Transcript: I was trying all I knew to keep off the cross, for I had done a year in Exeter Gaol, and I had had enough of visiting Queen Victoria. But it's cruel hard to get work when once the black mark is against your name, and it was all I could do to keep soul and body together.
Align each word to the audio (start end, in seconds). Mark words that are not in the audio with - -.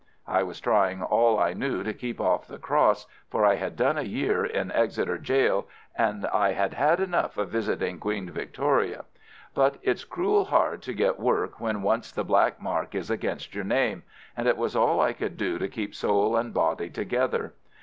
I 0.25 0.41
was 0.41 0.59
trying 0.59 1.03
all 1.03 1.37
I 1.37 1.53
knew 1.53 1.83
to 1.83 1.93
keep 1.93 2.19
off 2.19 2.47
the 2.47 2.57
cross, 2.57 3.05
for 3.29 3.45
I 3.45 3.53
had 3.53 3.75
done 3.75 3.99
a 3.99 4.01
year 4.01 4.43
in 4.43 4.71
Exeter 4.71 5.19
Gaol, 5.19 5.67
and 5.95 6.25
I 6.25 6.53
had 6.53 6.73
had 6.73 6.99
enough 6.99 7.37
of 7.37 7.49
visiting 7.49 7.99
Queen 7.99 8.27
Victoria. 8.31 9.05
But 9.53 9.75
it's 9.83 10.03
cruel 10.03 10.45
hard 10.45 10.81
to 10.81 10.95
get 10.95 11.19
work 11.19 11.59
when 11.61 11.83
once 11.83 12.11
the 12.11 12.23
black 12.23 12.59
mark 12.59 12.95
is 12.95 13.11
against 13.11 13.53
your 13.53 13.63
name, 13.63 14.01
and 14.35 14.47
it 14.47 14.57
was 14.57 14.75
all 14.75 14.99
I 14.99 15.13
could 15.13 15.37
do 15.37 15.59
to 15.59 15.67
keep 15.67 15.93
soul 15.93 16.35
and 16.35 16.51
body 16.51 16.89
together. 16.89 17.53